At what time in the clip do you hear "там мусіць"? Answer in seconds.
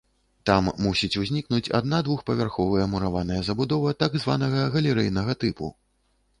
0.49-1.09